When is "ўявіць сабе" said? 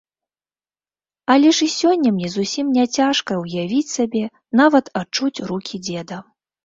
3.43-4.25